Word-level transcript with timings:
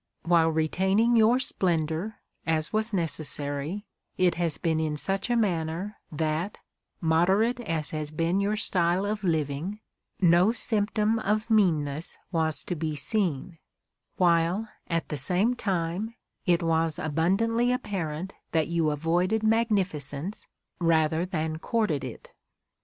While 0.23 0.49
retaining 0.49 1.15
your 1.15 1.37
splendour, 1.37 2.15
as 2.47 2.73
was 2.73 2.91
necessary, 2.91 3.85
it 4.17 4.33
has 4.33 4.57
been 4.57 4.79
in 4.79 4.97
such 4.97 5.29
a 5.29 5.35
manner, 5.35 5.97
that, 6.11 6.57
moderate 6.99 7.59
as 7.59 7.91
has 7.91 8.09
been 8.09 8.39
your 8.41 8.55
style 8.55 9.05
of 9.05 9.23
living, 9.23 9.79
no 10.19 10.53
symptom 10.53 11.19
of 11.19 11.51
meanness 11.51 12.17
was 12.31 12.65
to 12.65 12.75
be 12.75 12.95
seen; 12.95 13.59
while, 14.17 14.69
at 14.87 15.09
the 15.09 15.17
same 15.17 15.53
time, 15.53 16.15
it 16.47 16.63
was 16.63 16.97
abundantly 16.97 17.71
apparent 17.71 18.33
that 18.53 18.67
you 18.69 18.89
avoided 18.89 19.43
magnificence 19.43 20.47
rather 20.79 21.27
than 21.27 21.59
courted 21.59 22.03
it. 22.03 22.31